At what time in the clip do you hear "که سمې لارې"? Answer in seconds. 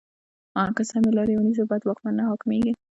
0.75-1.33